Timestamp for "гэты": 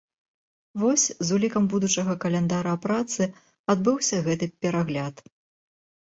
4.31-4.45